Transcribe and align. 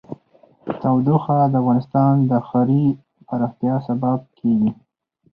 تودوخه 0.81 1.37
د 1.47 1.53
افغانستان 1.61 2.13
د 2.29 2.31
ښاري 2.47 2.83
پراختیا 3.27 3.75
سبب 3.87 4.19
کېږي. 4.37 4.71